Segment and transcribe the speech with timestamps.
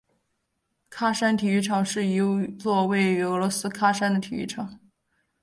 [0.89, 2.17] 喀山体育场是一
[2.57, 4.79] 座位于俄罗斯喀山的体育场。